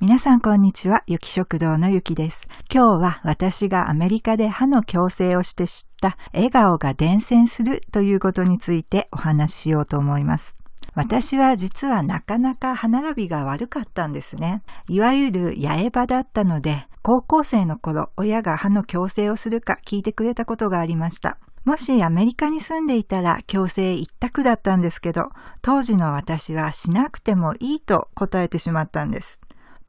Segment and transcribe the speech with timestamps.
[0.00, 2.48] 皆さんこんにちは、ゆき食堂のゆきです。
[2.72, 10.56] 今日は私がアメリカで歯の矯正をして知った笑顔が伝染するということについてお話ししようと思います。
[10.94, 14.62] 私は実はなかなか歯並びが悪かったんですね。
[14.88, 21.36] いわゆる八重歯だったので、高校生の頃、親が歯の矯正をするか聞いてくれたことがありました。
[21.66, 25.28] もしアメリカに住んでいたら強制一択だったんですけど、
[25.60, 29.40] 当時の私はしなくてもいいと答えてしまったんです。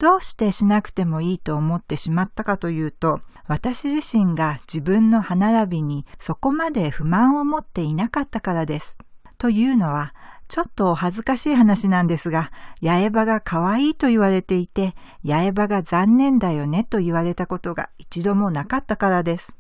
[0.02, 8.98] どうしてしなくてもいいと思ってしまったかというと、私自身が自分の歯並びにそこまで不満を持っていなかったからです。
[9.38, 10.16] というのは、
[10.48, 12.50] ちょっと恥ずかしい話なんですが、
[12.82, 19.56] 八重歯が可愛いと言われていて、八重歯が残念だよねと言われたことが一度もなかったからです。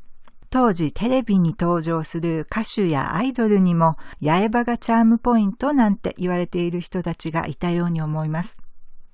[0.49, 8.57] 当時テレビに登場する歌手やアイドルにも八重歯がチャームポイントなんて言われている人たちがいたように思います。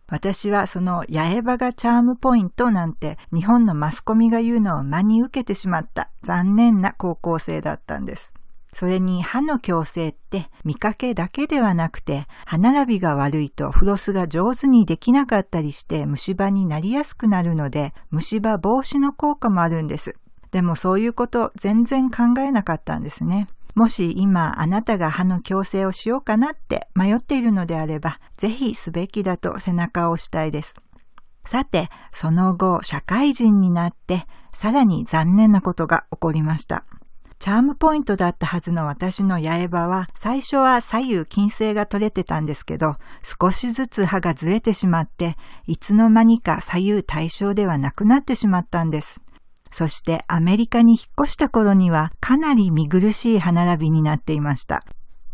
[0.09, 8.33] 私はその八重歯がチャームポイントなんて日本のマスコミが言うのを真に受けてしまった残念な高校生だったんです。
[8.73, 20.15] それに歯の矯正って見かけだけではなくて歯並びが悪いとフロスが上手にできなかったりして虫歯になりやすくなるので虫歯防止の効果もあるんです。
[20.51, 23.47] でもそういうこと全然考えなかったんですね。
[23.77, 30.73] もし今あなたが歯の矯正をしようかなって迷っているのであれば、ぜひすべきだと背中を押したいです。
[31.45, 36.85] さて、その後、社会人になって、さらに残念なことが起こりました。
[37.37, 49.21] チャームポイントだったはずの私の八重歯は、最初は左右均整が取れてたんですけど、少しずつ歯がずれてしまって、いつの間にか左右対称ではなくなってしまったんです。
[49.71, 54.83] そしてアメリカに引っ越した頃にはかなり見苦しい歯並びになっていました。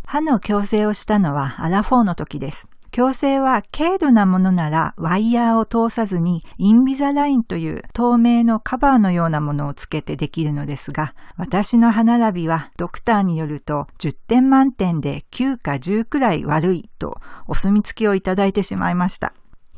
[0.05, 2.67] 歯の矯正をしたのはアラフォーの時です。
[2.93, 19.33] 矯正は軽度なものならワイヤーを通さずにインビザラインという透明のカバーのようなものをつけてできるのですが、私の歯並びはドクターによると10点満点で9か10くらい悪いとお墨付きをいただいてしまいました。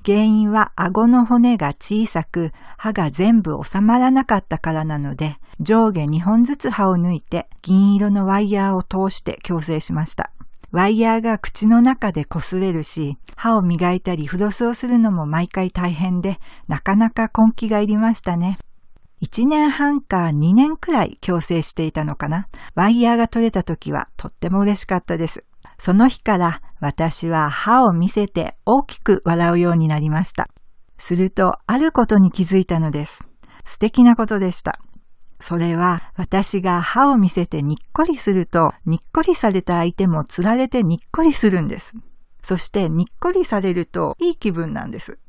[0.06, 10.32] 原因は顎の骨が小さく歯が全部収まらなかったからなので、上下2本ずつ歯を抜いて銀色のワイヤーを通して矯正しました。
[10.72, 16.38] ワイヤーが口の中で擦れるし、歯を磨いたりフロスをするのも毎回大変で、
[16.68, 18.60] なかなか根気がいりましたね。
[19.24, 22.48] 1年半か2年くらい矯正していたのかな。
[22.76, 25.46] ワイヤーが取れた時はとっても嬉しかったです。
[25.80, 30.50] その日から私は歯を見せて大きく笑うようになりました。
[30.98, 33.26] すると、あることに気づいたのです。
[33.66, 34.80] 素敵なことでした。
[35.40, 41.94] それは、私が歯を見せてにっこりすると、にっこりされた相手も釣られてにっこりするんです。
[42.42, 45.20] そして、にっこりされるといい気分なんです。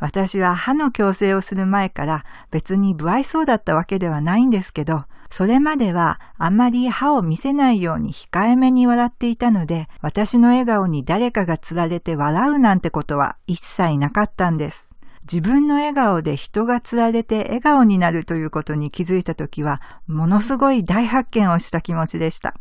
[0.00, 5.04] 私は歯の矯正をする前から別に不愛想だったわけではないんですけど、
[5.36, 14.90] それまではあまり歯を見せないように控えめに笑っていたので、私の笑顔に誰かが釣られて笑うなんてことは一切なかったんです。
[15.22, 22.54] 自分の笑顔で人が釣られて笑顔になるということに気づいた時は、ものすごい大発見をした気持ちでした。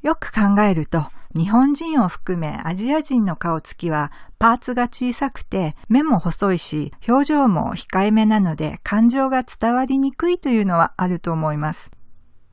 [0.00, 1.04] よく考えると、
[1.34, 11.90] 日本人を含めアジア人の顔つきはパーツが小さくて目も細いし表情も控えめなので感情が伝わりにくいというのはあると思います。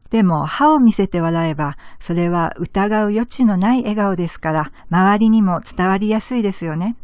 [0.10, 6.96] でも歯を見せて笑えばそれは疑う余地のない笑顔ですから周りにも伝わりやすいですよね。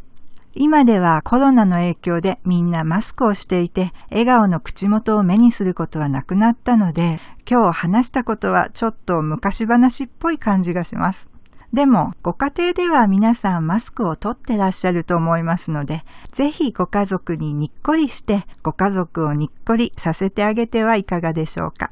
[0.56, 7.20] 今ではコロナの影響でみんなマスクをしていて、笑顔の口元を目にすることはなくなったので、
[7.50, 11.30] 今日話したことはちょっと昔話っぽい感じがします。
[11.74, 21.92] でも、ご家庭では皆さんマスクを取ってらっしゃると思いますので、ぜひご家族ににっこりして、ご家族をにっこりさせてあげてはいかがでしょうか。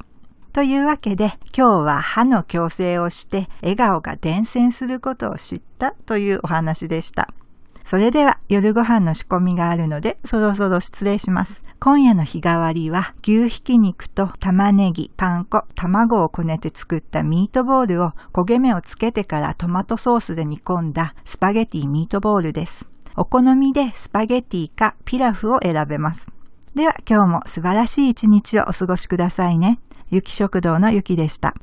[0.51, 7.29] というわけで、今日は歯の矯正をして、笑顔が伝染することを知ったというお話でした。
[7.90, 11.63] それでは夜ご飯の仕込みがあるのでそろそろ失礼します。
[11.80, 22.89] 今夜の日替わりは牛ひき肉と玉ねぎ、パン粉、卵をこねて作ったミートボールを焦げ目をつけてからトマトソースで煮込んだスパゲティミートボールです。
[23.16, 26.28] お好みでスパゲティかピラフを選べます。
[26.75, 29.80] では今日も素晴らしい一日をお過ごしくださいね。
[30.12, 31.56] ゆき食堂のゆきでした。